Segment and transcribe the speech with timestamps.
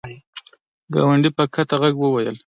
[0.93, 2.37] ګاونډي په کښته ږغ وویل!